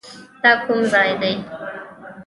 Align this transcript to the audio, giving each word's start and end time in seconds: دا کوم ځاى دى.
دا 0.43 0.51
کوم 0.63 0.79
ځاى 0.91 1.11
دى. 1.21 1.33